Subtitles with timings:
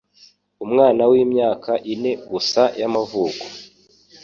[0.65, 3.45] umwana w'imyaka ine gusa y'amavuko,